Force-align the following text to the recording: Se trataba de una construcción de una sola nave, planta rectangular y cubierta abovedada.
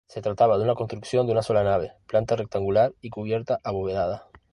Se 0.07 0.19
trataba 0.19 0.57
de 0.57 0.63
una 0.63 0.73
construcción 0.73 1.27
de 1.27 1.31
una 1.33 1.43
sola 1.43 1.63
nave, 1.63 1.93
planta 2.07 2.35
rectangular 2.35 2.91
y 3.01 3.11
cubierta 3.11 3.59
abovedada. 3.63 4.29